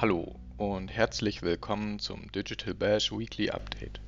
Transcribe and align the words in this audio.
Hallo 0.00 0.34
und 0.56 0.88
herzlich 0.88 1.42
willkommen 1.42 1.98
zum 1.98 2.32
Digital 2.32 2.72
Bash 2.72 3.12
Weekly 3.12 3.50
Update. 3.50 4.00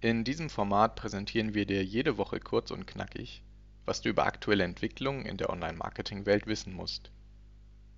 In 0.00 0.24
diesem 0.24 0.50
Format 0.50 0.96
präsentieren 0.96 1.54
wir 1.54 1.66
dir 1.66 1.84
jede 1.84 2.18
Woche 2.18 2.40
kurz 2.40 2.72
und 2.72 2.88
knackig, 2.88 3.44
was 3.84 4.00
du 4.00 4.08
über 4.08 4.26
aktuelle 4.26 4.64
Entwicklungen 4.64 5.24
in 5.24 5.36
der 5.36 5.50
Online-Marketing-Welt 5.50 6.48
wissen 6.48 6.72
musst. 6.72 7.12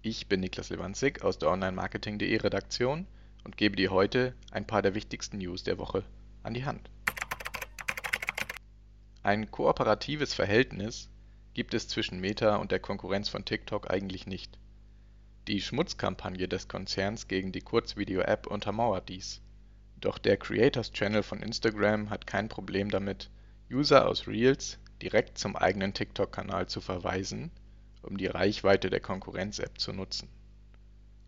Ich 0.02 0.28
bin 0.28 0.40
Niklas 0.40 0.68
Lewandzig 0.68 1.24
aus 1.24 1.38
der 1.38 1.48
Online-Marketing.de 1.48 2.36
Redaktion 2.36 3.06
und 3.44 3.56
gebe 3.56 3.76
dir 3.76 3.92
heute 3.92 4.34
ein 4.50 4.66
paar 4.66 4.82
der 4.82 4.94
wichtigsten 4.94 5.38
News 5.38 5.64
der 5.64 5.78
Woche 5.78 6.04
an 6.42 6.52
die 6.52 6.66
Hand. 6.66 6.90
Ein 9.22 9.50
kooperatives 9.50 10.34
Verhältnis 10.34 11.08
gibt 11.54 11.72
es 11.72 11.88
zwischen 11.88 12.20
Meta 12.20 12.56
und 12.56 12.72
der 12.72 12.80
Konkurrenz 12.80 13.30
von 13.30 13.46
TikTok 13.46 13.90
eigentlich 13.90 14.26
nicht. 14.26 14.58
Die 15.48 15.60
Schmutzkampagne 15.60 16.48
des 16.48 16.66
Konzerns 16.66 17.28
gegen 17.28 17.52
die 17.52 17.60
Kurzvideo-App 17.60 18.48
untermauert 18.48 19.08
dies. 19.08 19.40
Doch 20.00 20.18
der 20.18 20.38
Creators 20.38 20.90
Channel 20.90 21.22
von 21.22 21.40
Instagram 21.40 22.10
hat 22.10 22.26
kein 22.26 22.48
Problem 22.48 22.90
damit, 22.90 23.30
User 23.70 24.08
aus 24.08 24.26
Reels 24.26 24.80
direkt 25.00 25.38
zum 25.38 25.54
eigenen 25.54 25.94
TikTok-Kanal 25.94 26.66
zu 26.66 26.80
verweisen, 26.80 27.52
um 28.02 28.16
die 28.16 28.26
Reichweite 28.26 28.90
der 28.90 28.98
Konkurrenz-App 28.98 29.78
zu 29.78 29.92
nutzen. 29.92 30.28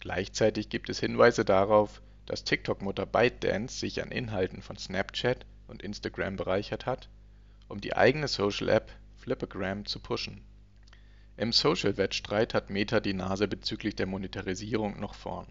Gleichzeitig 0.01 0.69
gibt 0.69 0.89
es 0.91 0.99
Hinweise 0.99 1.45
darauf, 1.45 2.03
dass 2.27 2.43
TikTok-Mutter 2.43 3.07
ByteDance 3.07 3.79
sich 3.79 4.03
an 4.03 4.11
Inhalten 4.11 4.63
von 4.63 4.77
Snapchat 4.77 5.47
und 5.69 5.81
Instagram 5.83 6.35
bereichert 6.35 6.87
hat, 6.87 7.09
um 7.69 7.81
die 7.81 7.95
eigene 7.95 8.27
Social-App 8.27 8.91
Flipagram 9.19 9.87
zu 9.87 10.01
pushen 10.01 10.43
im 11.39 11.53
Social-Wettstreit 11.53 12.53
hat 12.53 12.69
Meta 12.69 12.99
die 12.99 13.15
Nase 13.15 13.47
bezüglich 13.47 13.95
der 13.95 14.07
Monetarisierung 14.07 14.99
noch 14.99 15.15
vorn. 15.15 15.47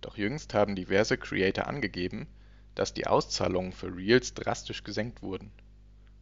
Doch 0.00 0.16
jüngst 0.16 0.54
haben 0.54 0.74
diverse 0.74 1.18
Creator 1.18 1.66
angegeben, 1.66 2.26
dass 2.74 2.94
die 2.94 3.06
Auszahlungen 3.06 3.72
für 3.72 3.94
Reels 3.94 4.32
drastisch 4.32 4.82
gesenkt 4.82 5.20
wurden. 5.20 5.52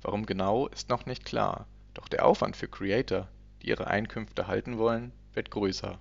Warum 0.02 0.26
genau, 0.26 0.66
ist 0.66 0.88
noch 0.88 1.06
nicht 1.06 1.24
klar, 1.24 1.68
doch 1.94 2.08
der 2.08 2.26
Aufwand 2.26 2.56
für 2.56 2.66
Creator, 2.66 3.28
die 3.62 3.68
ihre 3.68 3.86
Einkünfte 3.86 4.48
halten 4.48 4.78
wollen, 4.78 5.12
wird 5.32 5.52
größer. 5.52 6.00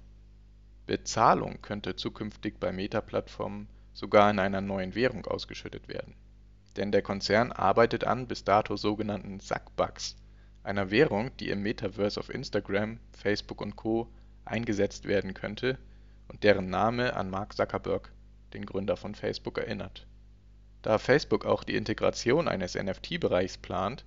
Bezahlung 0.88 1.62
könnte 1.62 1.96
zukünftig 1.96 2.60
bei 2.60 2.72
Meta-Plattformen 2.72 3.68
sogar 3.94 4.32
in 4.32 4.40
einer 4.40 4.62
neuen 4.62 4.96
Währung 4.96 5.24
ausgeschüttet 5.28 5.88
werden. 5.88 6.16
Denn 6.78 6.92
der 6.92 7.04
Konzern 7.04 7.52
arbeitet 7.52 8.06
an 8.06 8.28
bis 8.28 8.44
dato 8.44 8.76
sogenannten 8.76 9.40
Sackbucks 9.40 10.16
einer 10.68 10.92
Währung, 10.92 11.36
die 11.38 11.50
im 11.50 11.62
Metaverse 11.64 12.20
auf 12.20 12.30
Instagram, 12.30 13.00
Facebook 13.12 13.62
und 13.62 13.76
Co. 13.78 14.08
eingesetzt 14.44 15.06
werden 15.06 15.34
könnte 15.34 15.78
und 16.28 16.44
deren 16.44 16.70
Name 16.70 17.16
an 17.16 17.30
Mark 17.30 17.56
Zuckerberg, 17.56 18.12
den 18.54 18.66
Gründer 18.66 18.98
von 18.98 19.16
Facebook, 19.16 19.58
erinnert. 19.58 20.06
Da 20.82 20.98
Facebook 20.98 21.46
auch 21.46 21.64
die 21.64 21.76
Integration 21.76 22.48
eines 22.48 22.76
NFT-Bereichs 22.76 23.58
plant, 23.58 24.06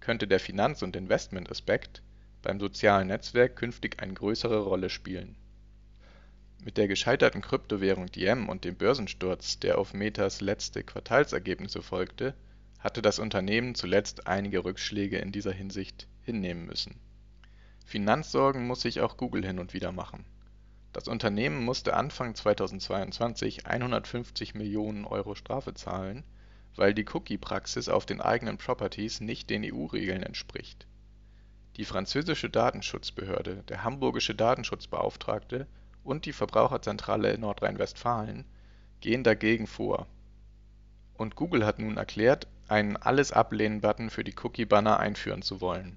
könnte 0.00 0.26
der 0.26 0.40
Finanz 0.40 0.82
und 0.82 0.96
Investment-Aspekt 0.96 2.02
beim 2.42 2.58
sozialen 2.58 3.06
Netzwerk 3.06 3.54
künftig 3.54 4.02
eine 4.02 4.14
größere 4.14 4.58
Rolle 4.58 4.90
spielen. 4.90 5.36
Mit 6.64 6.78
der 6.78 6.88
gescheiterten 6.88 7.42
Kryptowährung 7.42 8.06
Diem 8.06 8.48
und 8.48 8.64
dem 8.64 8.74
Börsensturz, 8.74 9.60
der 9.60 9.78
auf 9.78 9.94
Metas 9.94 10.40
letzte 10.40 10.82
Quartalsergebnisse 10.82 11.82
folgte 11.82 12.34
hatte 12.82 13.00
das 13.00 13.18
Unternehmen 13.18 13.74
zuletzt 13.74 14.26
einige 14.26 14.64
Rückschläge 14.64 15.18
in 15.18 15.32
dieser 15.32 15.52
Hinsicht 15.52 16.08
hinnehmen 16.22 16.66
müssen. 16.66 16.98
Finanzsorgen 17.86 18.66
muss 18.66 18.80
sich 18.80 19.00
auch 19.00 19.16
Google 19.16 19.46
hin 19.46 19.58
und 19.58 19.72
wieder 19.72 19.92
machen. 19.92 20.24
Das 20.92 21.08
Unternehmen 21.08 21.64
musste 21.64 21.94
Anfang 21.94 22.34
2022 22.34 23.66
150 23.66 24.54
Millionen 24.54 25.04
Euro 25.04 25.34
Strafe 25.34 25.74
zahlen, 25.74 26.24
weil 26.74 26.92
die 26.92 27.06
Cookie-Praxis 27.12 27.88
auf 27.88 28.04
den 28.04 28.20
eigenen 28.20 28.58
Properties 28.58 29.20
nicht 29.20 29.48
den 29.48 29.64
EU-Regeln 29.64 30.22
entspricht. 30.22 30.86
Die 31.76 31.84
französische 31.84 32.50
Datenschutzbehörde, 32.50 33.62
der 33.68 33.84
hamburgische 33.84 34.34
Datenschutzbeauftragte 34.34 35.66
und 36.04 36.26
die 36.26 36.32
Verbraucherzentrale 36.32 37.38
Nordrhein-Westfalen 37.38 38.44
gehen 39.00 39.24
dagegen 39.24 39.66
vor. 39.66 40.06
Und 41.14 41.36
Google 41.36 41.64
hat 41.64 41.78
nun 41.78 41.96
erklärt 41.96 42.48
einen 42.68 42.96
Alles-Ablehnen-Button 42.96 44.10
für 44.10 44.24
die 44.24 44.34
Cookie-Banner 44.42 44.98
einführen 44.98 45.42
zu 45.42 45.60
wollen. 45.60 45.96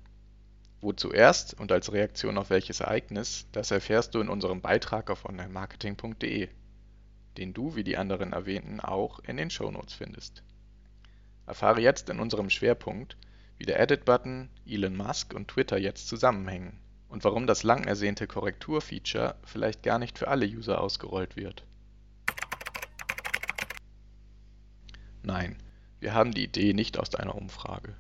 Wo 0.82 0.94
zuerst 0.94 1.60
und 1.60 1.72
als 1.72 1.92
Reaktion 1.92 2.38
auf 2.38 2.50
welches 2.50 2.80
Ereignis, 2.80 3.48
das 3.52 3.72
erfährst 3.72 4.14
du 4.14 4.22
in 4.22 4.30
unserem 4.30 4.62
Beitrag 4.62 5.10
auf 5.10 5.26
onlinemarketing.de, 5.26 6.50
den 7.38 7.54
du 7.54 7.76
wie 7.76 7.84
die 7.84 7.98
anderen 7.98 8.34
erwähnten 8.34 8.80
auch 8.80 9.20
in 9.20 9.38
den 9.38 9.50
Shownotes 9.50 9.94
findest. 9.94 10.44
Erfahre 11.48 11.82
jetzt 11.82 12.10
in 12.10 12.20
unserem 12.20 12.50
Schwerpunkt, 12.50 13.18
wie 13.58 13.66
der 13.66 13.80
Edit-Button, 13.80 14.50
Elon 14.68 14.96
Musk 14.96 15.34
und 15.34 15.48
Twitter 15.48 15.78
jetzt 15.78 16.08
zusammenhängen 16.08 16.80
und 17.08 17.24
warum 17.24 17.48
das 17.48 17.64
lang 17.64 17.86
ersehnte 17.86 18.28
Korrektur-Feature 18.28 19.36
vielleicht 19.44 19.84
gar 19.84 20.00
nicht 20.00 20.18
für 20.18 20.28
alle 20.28 20.46
User 20.46 20.82
ausgerollt 20.82 21.36
wird. 21.36 21.64
Nein, 25.24 25.56
wir 26.06 26.14
haben 26.14 26.36
die 26.36 26.44
Idee 26.44 26.74
nicht 26.74 27.00
aus 27.00 27.16
einer 27.16 27.34
Umfrage. 27.34 27.96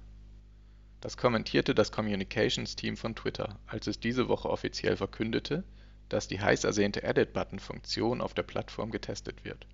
Das 1.01 1.17
kommentierte 1.17 1.73
das 1.73 1.91
Communications-Team 1.91 2.97
von 2.97 3.16
Twitter, 3.16 3.57
als 3.66 3.88
es 3.88 3.99
diese 3.99 4.27
Woche 4.27 4.47
offiziell 4.47 4.95
verkündete, 4.95 5.63
dass 6.07 6.27
die 6.27 6.39
heiß 6.39 6.65
ersehnte 6.65 7.01
Edit-Button-Funktion 7.01 8.21
auf 8.21 8.35
der 8.35 8.44
Plattform 8.44 8.91
getestet 8.91 9.44
wird. 9.44 9.65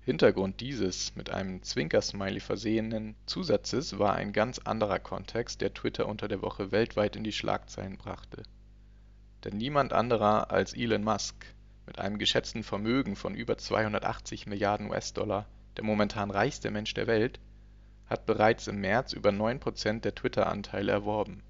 Hintergrund 0.00 0.60
dieses 0.60 1.14
mit 1.14 1.30
einem 1.30 1.62
Zwinker-Smiley 1.62 2.40
versehenen 2.40 3.14
Zusatzes 3.26 4.00
war 4.00 4.14
ein 4.16 4.32
ganz 4.32 4.58
anderer 4.58 4.98
Kontext, 4.98 5.60
der 5.60 5.72
Twitter 5.72 6.08
unter 6.08 6.26
der 6.26 6.42
Woche 6.42 6.72
weltweit 6.72 7.14
in 7.14 7.22
die 7.22 7.30
Schlagzeilen 7.30 7.98
brachte. 7.98 8.42
Denn 9.44 9.56
niemand 9.56 9.92
anderer 9.92 10.50
als 10.50 10.74
Elon 10.74 11.04
Musk 11.04 11.46
mit 11.86 12.00
einem 12.00 12.18
geschätzten 12.18 12.64
Vermögen 12.64 13.14
von 13.14 13.36
über 13.36 13.56
280 13.56 14.48
Milliarden 14.48 14.90
US-Dollar 14.90 15.46
der 15.78 15.84
momentan 15.84 16.32
reichste 16.32 16.72
Mensch 16.72 16.92
der 16.94 17.06
Welt, 17.06 17.38
hat 18.06 18.26
bereits 18.26 18.66
im 18.66 18.80
März 18.80 19.12
über 19.12 19.30
9% 19.30 20.00
der 20.00 20.14
Twitter-Anteile 20.14 20.90
erworben. 20.90 21.44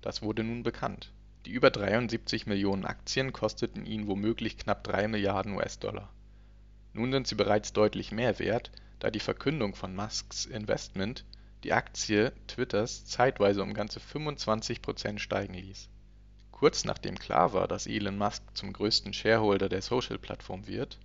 Das 0.00 0.22
wurde 0.22 0.44
nun 0.44 0.62
bekannt. 0.62 1.12
Die 1.44 1.50
über 1.50 1.70
73 1.70 2.46
Millionen 2.46 2.84
Aktien 2.84 3.32
kosteten 3.32 3.84
ihn 3.84 4.06
womöglich 4.06 4.58
knapp 4.58 4.84
3 4.84 5.08
Milliarden 5.08 5.54
US-Dollar. 5.54 6.08
Nun 6.92 7.10
sind 7.10 7.26
sie 7.26 7.34
bereits 7.34 7.72
deutlich 7.72 8.12
mehr 8.12 8.38
wert, 8.38 8.70
da 9.00 9.10
die 9.10 9.18
Verkündung 9.18 9.74
von 9.74 9.94
Musks 9.94 10.46
Investment 10.46 11.24
die 11.64 11.72
Aktie 11.72 12.32
Twitters 12.46 13.06
zeitweise 13.06 13.62
um 13.62 13.74
ganze 13.74 13.98
25% 13.98 15.18
steigen 15.18 15.54
ließ. 15.54 15.88
Kurz 16.52 16.84
nachdem 16.84 17.18
klar 17.18 17.52
war, 17.52 17.66
dass 17.66 17.88
Elon 17.88 18.18
Musk 18.18 18.42
zum 18.54 18.72
größten 18.72 19.12
Shareholder 19.12 19.68
der 19.68 19.82
Social-Plattform 19.82 20.68
wird 20.68 20.98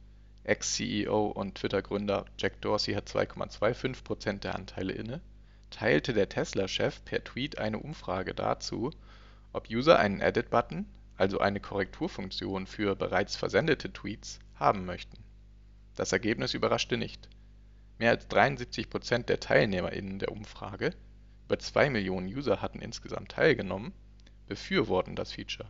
Ex-CEO 0.46 1.28
und 1.28 1.56
Twitter-Gründer 1.56 2.26
Jack 2.38 2.62
Dorsey 2.62 2.94
hat 2.94 3.08
2,25% 3.08 4.40
der 4.40 4.56
Anteile 4.56 4.94
inne, 4.94 5.22
teilte 5.70 6.14
der 6.14 6.28
Tesla-Chef 6.28 7.04
per 7.06 7.24
Tweet 7.24 7.58
eine 7.60 7.80
Umfrage 7.80 8.34
dazu, 8.34 8.92
ob 9.54 9.70
User 9.70 10.00
einen 10.00 10.20
Edit-Button, 10.20 10.86
also 11.16 11.40
eine 11.40 11.60
Korrekturfunktion 11.60 12.68
für 12.68 12.96
bereits 12.96 13.36
versendete 13.36 13.94
Tweets, 13.94 14.40
haben 14.56 14.86
möchten. 14.86 15.24
Das 15.96 16.12
Ergebnis 16.12 16.54
überraschte 16.54 16.98
nicht. 16.98 17.30
Mehr 18.00 18.10
als 18.10 18.30
73% 18.30 19.24
der 19.24 19.40
TeilnehmerInnen 19.40 20.20
der 20.20 20.32
Umfrage 20.32 20.94
(über 21.46 21.60
zwei 21.60 21.90
Millionen 21.90 22.28
User 22.28 22.62
hatten 22.62 22.80
insgesamt 22.80 23.32
teilgenommen) 23.32 23.94
befürworten 24.48 25.16
das 25.16 25.32
Feature. 25.32 25.70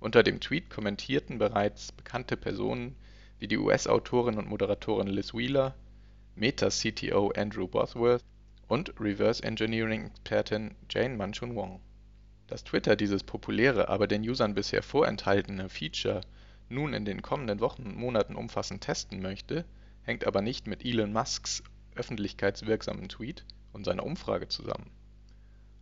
Unter 0.00 0.22
dem 0.22 0.40
Tweet 0.40 0.70
kommentierten 0.70 1.38
bereits 1.38 1.92
bekannte 1.92 2.36
Personen 2.36 2.96
wie 3.42 3.48
die 3.48 3.58
US-Autorin 3.58 4.38
und 4.38 4.48
Moderatorin 4.48 5.08
Liz 5.08 5.34
Wheeler, 5.34 5.74
Meta-CTO 6.36 7.32
Andrew 7.36 7.66
Bosworth 7.66 8.22
und 8.68 8.94
Reverse-Engineering-Expertin 9.00 10.76
Jane 10.88 11.16
Manchun 11.16 11.56
Wong. 11.56 11.80
Dass 12.46 12.62
Twitter 12.62 12.94
dieses 12.94 13.24
populäre, 13.24 13.88
aber 13.88 14.06
den 14.06 14.22
Usern 14.22 14.54
bisher 14.54 14.84
vorenthaltene 14.84 15.68
Feature 15.68 16.20
nun 16.68 16.94
in 16.94 17.04
den 17.04 17.20
kommenden 17.20 17.58
Wochen 17.58 17.82
und 17.82 17.96
Monaten 17.96 18.36
umfassend 18.36 18.84
testen 18.84 19.20
möchte, 19.20 19.64
hängt 20.04 20.24
aber 20.24 20.40
nicht 20.40 20.68
mit 20.68 20.84
Elon 20.84 21.12
Musks 21.12 21.64
öffentlichkeitswirksamen 21.96 23.08
Tweet 23.08 23.44
und 23.72 23.84
seiner 23.84 24.06
Umfrage 24.06 24.46
zusammen. 24.46 24.88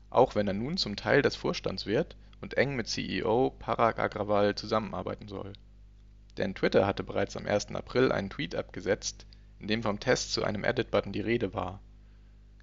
Auch 0.09 0.35
wenn 0.35 0.49
er 0.49 0.55
nun 0.55 0.79
zum 0.79 0.97
Teil 0.97 1.21
des 1.21 1.37
Vorstands 1.37 1.85
wird 1.85 2.17
und 2.41 2.55
eng 2.55 2.75
mit 2.75 2.87
CEO 2.87 3.51
Parag 3.59 3.99
Agrawal 3.99 4.55
zusammenarbeiten 4.55 5.29
soll 5.29 5.53
denn 6.39 6.55
Twitter 6.55 6.87
hatte 6.87 7.03
bereits 7.03 7.37
am 7.37 7.47
1. 7.47 7.75
April 7.75 8.13
einen 8.13 8.31
Tweet 8.31 8.55
abgesetzt, 8.55 9.27
in 9.59 9.69
dem 9.69 9.83
vom 9.83 10.01
Test 10.01 10.33
zu 10.33 10.45
einem 10.45 10.65
Edit-Button 10.65 11.13
die 11.13 11.21
Rede 11.21 11.55
war. 11.55 11.81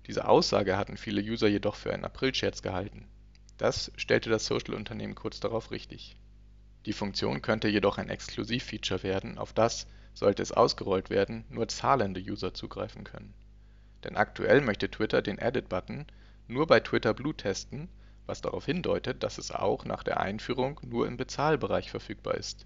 Diese 0.08 0.28
Aussage 0.28 0.78
hatten 0.78 0.98
viele 0.98 1.22
User 1.22 1.48
jedoch 1.48 1.76
für 1.76 1.94
einen 1.94 2.06
Aprilscherz 2.06 2.62
gehalten. 2.62 3.08
Das 3.58 3.92
stellte 3.98 4.30
das 4.30 4.46
Social-Unternehmen 4.46 5.16
kurz 5.16 5.40
darauf 5.40 5.72
richtig. 5.72 6.16
Die 6.86 6.94
Funktion 6.94 7.42
könnte 7.42 7.68
jedoch 7.68 7.98
ein 7.98 8.10
Exklusivfeature 8.10 9.04
werden, 9.04 9.38
auf 9.38 9.52
das, 9.52 9.88
sollte 10.14 10.42
es 10.42 10.52
ausgerollt 10.52 11.10
werden, 11.10 11.46
nur 11.50 11.68
zahlende 11.68 12.22
User 12.22 12.54
zugreifen 12.54 13.04
können. 13.04 13.34
Denn 14.04 14.16
aktuell 14.16 14.62
möchte 14.62 14.90
Twitter 14.90 15.22
den 15.22 15.38
Edit-Button 15.38 16.06
nur 16.48 16.66
bei 16.66 16.80
Twitter 16.80 17.14
Blue 17.14 17.36
testen, 17.36 17.90
was 18.26 18.42
darauf 18.42 18.66
hindeutet, 18.66 19.24
dass 19.24 19.38
es 19.38 19.52
auch 19.52 19.86
nach 19.86 20.04
der 20.04 20.20
Einführung 20.20 20.80
nur 20.84 21.08
im 21.08 21.18
Bezahlbereich 21.18 21.92
verfügbar 21.92 22.36
ist, 22.36 22.66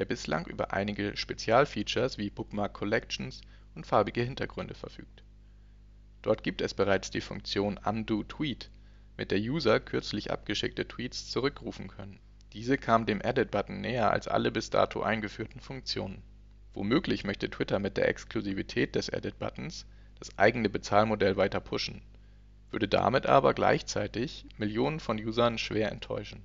der 0.00 0.06
bislang 0.06 0.46
über 0.46 0.72
einige 0.72 1.16
Spezialfeatures 1.16 2.18
wie 2.18 2.30
Bookmark 2.30 2.72
Collections 2.72 3.40
und 3.76 3.86
farbige 3.86 4.22
Hintergründe 4.22 4.74
verfügt. 4.74 5.22
Dort 6.22 6.42
gibt 6.42 6.60
es 6.60 6.74
bereits 6.74 7.12
die 7.12 7.20
Funktion 7.20 7.78
Undo 7.78 8.24
Tweet, 8.24 8.68
mit 9.16 9.30
der 9.30 9.38
User 9.38 9.78
kürzlich 9.78 10.32
abgeschickte 10.32 10.88
Tweets 10.88 11.30
zurückrufen 11.30 11.86
können 11.86 12.18
diese 12.52 12.78
kam 12.78 13.06
dem 13.06 13.20
Edit-Button 13.20 13.80
näher 13.80 14.10
als 14.10 14.26
alle 14.26 14.50
bis 14.50 14.70
dato 14.70 15.02
eingeführten 15.02 15.60
Funktionen. 15.60 16.22
Womöglich 16.74 17.22
möchte 17.22 17.48
Twitter 17.48 17.78
mit 17.78 17.96
der 17.96 18.08
Exklusivität 18.08 18.96
des 18.96 19.08
Edit-Buttons 19.08 19.86
das 20.18 20.36
eigene 20.36 20.68
Bezahlmodell 20.68 21.36
weiter 21.36 21.60
pushen, 21.60 22.02
würde 22.70 22.88
damit 22.88 23.26
aber 23.26 23.54
gleichzeitig 23.54 24.46
Millionen 24.56 24.98
von 24.98 25.18
Usern 25.18 25.58
schwer 25.58 25.92
enttäuschen. 25.92 26.42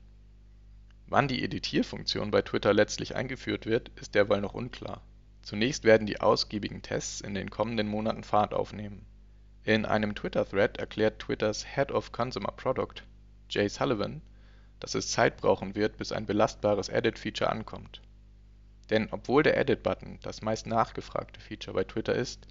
Wann 1.07 1.28
die 1.28 1.44
Editierfunktion 1.44 2.31
bei 2.31 2.42
Twitter 2.42 2.74
letztlich 2.74 3.16
eingeführt 3.16 3.66
wird, 3.66 3.90
ist 4.00 4.16
derweil 4.16 4.42
noch 4.42 4.54
unklar. 4.54 5.02
Zunächst 5.42 5.84
werden 5.84 6.07
die 6.07 6.19
ausgiebigen 6.19 6.81
Tests 6.81 7.22
in 7.22 7.36
den 7.36 7.50
kommenden 7.50 7.88
Monaten 7.88 8.24
Fahrt 8.24 8.54
aufnehmen. 8.54 9.06
In 9.63 9.86
einem 9.86 10.16
Twitter-Thread 10.16 10.78
erklärt 10.78 11.19
Twitters 11.19 11.66
Head 11.66 11.92
of 11.92 12.12
Consumer 12.12 12.52
Product, 12.52 13.04
Jay 13.50 13.68
Sullivan 13.68 14.22
dass 14.80 14.96
es 14.96 15.12
Zeit 15.12 15.38
brauchen 15.38 15.75
wird, 15.75 15.98
bis 15.98 16.12
ein 16.12 16.25
belastbares 16.25 16.90
Edit-Feature 16.90 17.50
ankommt. 17.50 18.02
Denn 18.90 19.07
obwohl 19.12 19.44
der 19.44 19.57
Edit-Button 19.57 20.19
das 20.22 20.42
meist 20.42 20.68
nachgefragte 20.68 21.40
Feature 21.40 21.74
bei 21.74 21.84
Twitter 21.84 22.13
ist, 22.13 22.46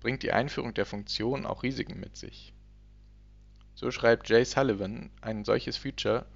bringt 0.00 0.22
die 0.22 0.32
Einführung 0.32 0.74
der 0.74 0.86
Funktion 0.86 1.46
auch 1.46 1.62
Risiken 1.62 1.98
mit 2.00 2.16
sich. 2.16 2.52
So 3.74 3.90
schreibt 3.90 4.28
Jay 4.28 4.44
Sullivan, 4.44 5.10
ein 5.20 5.44
solches 5.44 5.76
Feature 5.76 6.26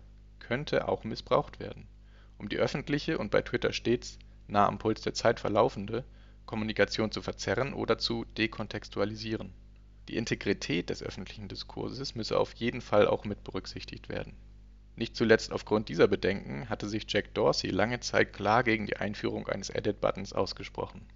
könnte 0.47 0.89
auch 0.89 1.05
missbraucht 1.05 1.61
werden, 1.61 1.87
um 2.39 2.49
die 2.49 2.59
öffentliche 2.59 3.19
und 3.19 3.31
bei 3.31 3.43
Twitter 3.43 3.73
stets 3.73 4.19
nah 4.49 4.67
am 4.67 4.79
Puls 4.79 5.01
der 5.01 5.15
Zeit 5.15 5.41
verlaufende 5.41 6.05
Kommunikation 6.45 7.11
zu 7.11 7.23
verzerren 7.23 7.75
oder 7.75 7.99
zu 7.99 8.25
dekontextualisieren. 8.37 9.53
Die 10.09 10.17
Integrität 10.17 10.91
des 10.91 11.03
öffentlichen 11.03 11.49
Diskurses 11.49 12.15
müsse 12.15 12.39
auf 12.39 12.55
jeden 12.55 12.81
Fall 12.81 13.09
auch 13.09 13.25
mit 13.25 13.43
berücksichtigt 13.43 14.09
werden 14.09 14.35
nicht 14.97 15.15
zuletzt 15.15 15.53
aufgrund 15.53 15.91
dieser 15.91 16.09
Bedenken 16.09 16.71
hatte 16.71 16.89
sich 16.89 17.05
Jack 17.07 17.35
Dorsey 17.35 17.69
lange 17.69 18.01
Zeit 18.01 18.33
klar 18.33 18.65
gegen 18.65 18.87
die 18.87 18.97
Einführung 18.97 19.47
eines 19.47 19.69
Edit-Buttons 19.69 20.33
ausgesprochen. 20.33 21.07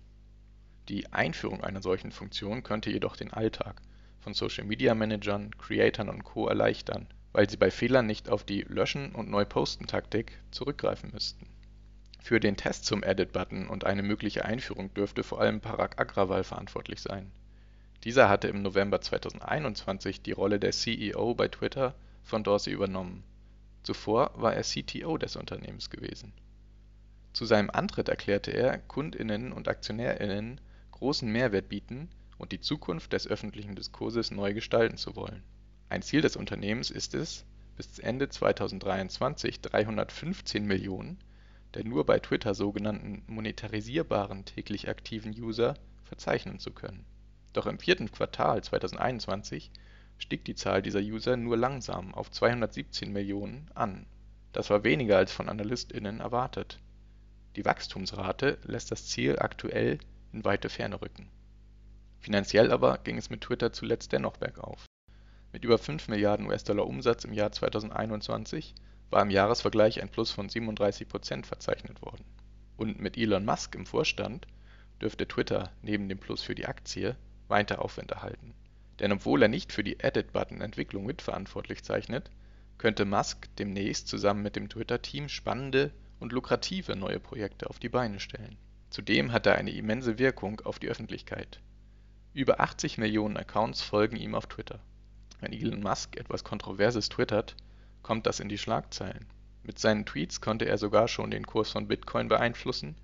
Die 0.91 1.11
Einführung 1.15 1.65
einer 1.65 1.81
solchen 1.81 2.13
Funktion 2.13 2.63
könnte 2.63 2.91
jedoch 2.91 3.17
den 3.17 3.33
Alltag 3.33 3.81
von 4.19 4.35
Social-Media-Managern, 4.35 5.57
Creatern 5.57 6.11
und 6.11 6.25
Co. 6.25 6.47
erleichtern, 6.47 7.07
weil 7.33 7.49
sie 7.49 7.57
bei 7.57 7.71
Fehlern 7.71 8.07
nicht 8.07 8.29
auf 8.29 8.45
die 8.45 8.63
Löschen 8.63 9.13
und 9.13 9.31
Neu-Posten-Taktik 9.31 10.39
zurückgreifen 10.51 11.11
müssten. 11.13 11.47
Für 12.23 12.41
den 12.41 12.57
Test 12.57 12.85
zum 12.85 13.03
Edit-Button 13.03 13.69
und 13.69 13.85
eine 13.85 14.03
mögliche 14.03 14.45
Einführung 14.45 14.93
dürfte 14.95 15.23
vor 15.23 15.41
allem 15.41 15.61
Parag 15.61 16.01
Agrawal 16.01 16.45
verantwortlich 16.45 17.01
sein. 17.01 17.31
Dieser 18.05 18.29
hatte 18.29 18.49
im 18.49 18.63
November 18.63 19.01
2021 19.01 20.23
die 20.23 20.33
Rolle 20.33 20.59
der 20.59 20.73
CEO 20.73 21.35
bei 21.35 21.49
Twitter 21.49 21.95
von 22.23 22.45
Dorsey 22.45 22.73
übernommen 22.73 23.25
Zuvor 23.83 24.33
war 24.35 24.55
er 24.55 24.63
CTO 24.63 25.17
des 25.17 25.37
Unternehmens 25.37 25.89
gewesen. 25.89 26.33
Zu 27.33 27.47
seinem 27.47 27.71
Antritt 27.71 28.09
erklärte 28.09 28.51
er, 28.51 28.77
KundInnen 28.79 29.53
und 29.53 29.69
AktionärInnen 29.69 30.61
großen 30.93 31.31
Mehrwert 31.31 31.69
bieten 31.69 32.11
und 32.37 32.53
die 32.53 32.61
Zukunft 32.61 33.13
des 33.13 33.27
öffentlichen 33.27 33.77
Diskurses 33.77 34.31
neu 34.31 34.53
gestalten 34.53 34.99
zu 34.99 35.17
wollen. 35.17 35.43
Ein 35.91 36.01
Ziel 36.01 36.23
des 36.23 36.37
Unternehmens 36.37 36.91
ist 36.91 37.15
es, 37.15 37.45
bis 37.77 37.99
Ende 37.99 38.31
2023 38.31 39.61
315 39.61 40.65
Millionen 40.65 41.19
der 41.75 41.85
nur 41.85 42.05
bei 42.05 42.19
Twitter 42.19 42.55
sogenannten 42.55 43.23
monetarisierbaren 43.27 44.45
täglich 44.45 44.89
aktiven 44.89 45.33
User 45.33 45.75
verzeichnen 46.05 46.59
zu 46.59 46.73
können. 46.73 47.05
Doch 47.53 47.67
im 47.67 47.79
vierten 47.79 48.11
Quartal 48.11 48.63
2021 48.63 49.71
stieg 50.19 50.45
die 50.45 50.55
Zahl 50.55 50.83
dieser 50.83 51.01
User 51.01 51.37
nur 51.37 51.57
langsam 51.57 52.15
auf 52.15 52.31
217 52.31 53.13
Millionen 53.13 53.71
an. 53.75 54.07
Das 54.53 54.71
war 54.71 54.85
weniger 54.85 55.17
als 55.17 55.33
von 55.33 55.49
AnalystInnen 55.49 56.21
erwartet. 56.21 56.81
Die 57.57 57.65
Wachstumsrate 57.65 58.59
lässt 58.65 58.91
das 58.91 59.07
Ziel 59.07 59.39
aktuell 59.39 59.99
in 60.33 60.45
weite 60.45 60.69
Ferne 60.69 61.01
rücken. 61.01 61.29
Finanziell 62.19 62.71
aber 62.71 62.99
ging 62.99 63.17
es 63.17 63.31
mit 63.31 63.41
Twitter 63.43 63.73
zuletzt 63.73 64.13
dennoch 64.13 64.37
bergauf. 64.37 64.90
Mit 65.53 65.65
über 65.65 65.79
5 65.79 66.09
Milliarden 66.09 66.47
US-Dollar 66.47 66.87
Umsatz 66.87 67.25
im 67.25 67.33
Jahr 67.33 67.53
2021 67.53 68.75
war 69.11 69.23
im 69.23 69.31
Jahresvergleich 69.31 70.01
ein 70.01 70.09
Plus 70.09 70.31
von 70.31 70.49
37 70.49 71.09
Prozent 71.09 71.47
verzeichnet 71.47 72.03
worden. 72.03 72.25
Und 72.77 73.01
mit 73.01 73.17
Elon 73.17 73.45
Musk 73.45 73.75
im 73.75 73.87
Vorstand 73.87 74.47
dürfte 75.01 75.27
Twitter 75.27 75.71
neben 75.83 76.09
dem 76.09 76.19
Plus 76.19 76.43
für 76.43 76.55
die 76.55 76.67
Aktie 76.67 77.17
weiter 77.49 77.83
Aufwind 77.83 78.13
erhalten 78.13 78.55
denn 79.01 79.13
obwohl 79.13 79.43
er 79.43 79.49
nicht 79.49 79.73
für 79.73 79.83
die 79.83 79.99
Edit-Button-Entwicklung 79.99 81.05
mitverantwortlich 81.05 81.83
zeichnet, 81.83 82.31
könnte 82.79 83.05
Musk 83.05 83.49
demnächst 83.57 84.09
zusammen 84.09 84.43
mit 84.43 84.57
dem 84.57 84.69
Twitter-Team 84.69 85.29
spannende 85.29 85.91
und 86.21 86.33
lukrative 86.33 86.97
neue 86.97 87.19
Projekte 87.19 87.69
auf 87.69 87.79
die 87.79 87.89
Beine 87.89 88.21
stellen. 88.21 88.59
Zudem 88.91 89.33
hat 89.33 89.47
er 89.47 89.57
eine 89.57 89.71
immense 89.71 90.19
Wirkung 90.19 90.61
auf 90.61 90.79
die 90.79 90.89
Öffentlichkeit. 90.89 91.61
Über 92.35 92.61
80 92.61 92.99
Millionen 92.99 93.37
Accounts 93.37 93.81
folgen 93.81 94.17
ihm 94.17 94.35
auf 94.35 94.47
Twitter. 94.47 94.81
Wenn 95.41 95.53
Elon 95.53 95.81
Musk 95.81 96.17
etwas 96.17 96.45
Kontroverses 96.45 97.09
twittert, 97.09 97.57
kommt 98.03 98.27
das 98.27 98.41
in 98.41 98.49
die 98.49 98.59
Schlagzeilen. 98.59 99.27
Mit 99.63 99.79
seinen 99.79 100.07
Tweets 100.07 100.41
konnte 100.41 100.67
er 100.67 100.79
sogar 100.79 101.09
schon 101.09 101.31
den 101.31 101.47
Kurs 101.47 101.71
von 101.71 101.89
Bitcoin 101.89 102.29
beeinflussen 102.29 102.97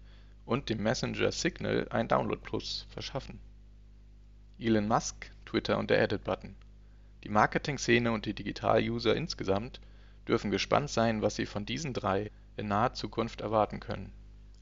und 0.44 0.68
dem 0.68 0.82
Messenger 0.82 1.32
Signal 1.32 1.86
ein 1.90 2.08
Download-Plus 2.08 2.86
verschaffen. 2.90 3.40
Elon 4.58 4.88
Musk 4.88 5.30
Twitter 5.44 5.78
und 5.78 5.90
der 5.90 6.00
Edit-Button. 6.02 6.54
Die 7.24 7.28
Marketing-Szene 7.28 8.12
und 8.12 8.26
die 8.26 8.34
Digital-User 8.34 9.16
insgesamt 9.16 9.80
dürfen 10.28 10.50
gespannt 10.50 10.90
sein, 10.90 11.22
was 11.22 11.36
sie 11.36 11.46
von 11.46 11.66
diesen 11.66 11.92
drei 11.92 12.30
in 12.56 12.68
naher 12.68 12.94
Zukunft 12.94 13.40
erwarten 13.40 13.80
können. 13.80 14.12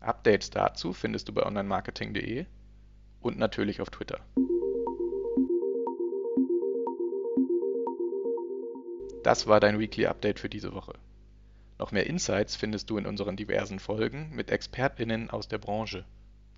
Updates 0.00 0.50
dazu 0.50 0.92
findest 0.92 1.28
du 1.28 1.32
bei 1.32 1.44
onlinemarketing.de 1.44 2.46
und 3.20 3.38
natürlich 3.38 3.80
auf 3.80 3.90
Twitter. 3.90 4.20
Das 9.24 9.46
war 9.46 9.58
dein 9.58 9.78
Weekly 9.78 10.04
Update 10.04 10.38
für 10.38 10.50
diese 10.50 10.74
Woche. 10.74 10.92
Noch 11.78 11.92
mehr 11.92 12.06
Insights 12.06 12.56
findest 12.56 12.90
du 12.90 12.98
in 12.98 13.06
unseren 13.06 13.36
diversen 13.36 13.78
Folgen 13.78 14.28
mit 14.34 14.50
ExpertInnen 14.50 15.30
aus 15.30 15.48
der 15.48 15.56
Branche. 15.56 16.04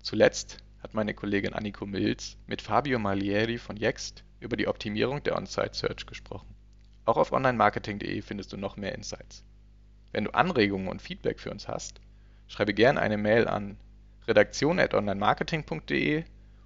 Zuletzt 0.03 0.57
hat 0.83 0.93
meine 0.93 1.13
Kollegin 1.13 1.53
Anniko 1.53 1.85
Milz 1.85 2.35
mit 2.45 2.61
Fabio 2.61 2.99
Malieri 2.99 3.57
von 3.57 3.77
Yext 3.77 4.25
über 4.41 4.57
die 4.57 4.67
Optimierung 4.67 5.23
der 5.23 5.37
On-Site 5.37 5.75
Search 5.75 6.05
gesprochen. 6.07 6.53
Auch 7.05 7.15
auf 7.15 7.31
onlinemarketing.de 7.31 8.21
findest 8.21 8.51
du 8.51 8.57
noch 8.57 8.75
mehr 8.75 8.93
Insights. 8.93 9.45
Wenn 10.11 10.25
du 10.25 10.33
Anregungen 10.33 10.89
und 10.89 11.01
Feedback 11.01 11.39
für 11.39 11.51
uns 11.51 11.69
hast, 11.69 12.01
schreibe 12.49 12.73
gerne 12.73 12.99
eine 12.99 13.17
Mail 13.17 13.47
an 13.47 13.77
redaktion@onlinemarketing.de 14.27 16.25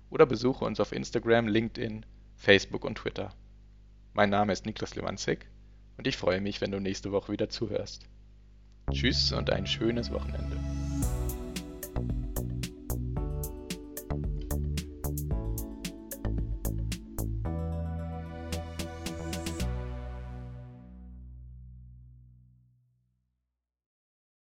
oder 0.10 0.26
besuche 0.26 0.66
uns 0.66 0.80
auf 0.80 0.94
Instagram, 0.94 1.48
LinkedIn, 1.48 2.08
Facebook 2.38 2.86
und 2.86 2.96
Twitter. 2.96 3.36
Mein 4.14 4.32
Name 4.32 4.52
ist 4.52 4.66
Niklas 4.66 4.96
Lewandzig 4.96 5.46
und 5.98 6.08
ich 6.08 6.18
freue 6.18 6.42
mich, 6.42 6.62
wenn 6.62 6.72
du 6.72 6.80
nächste 6.80 7.12
Woche 7.12 7.32
wieder 7.32 7.50
zuhörst. 7.50 8.06
Tschüss 8.92 9.32
und 9.32 9.50
ein 9.50 9.68
schönes 9.68 10.12
Wochenende. 10.12 10.58